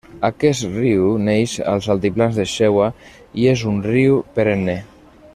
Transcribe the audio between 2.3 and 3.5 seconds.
de Shewa i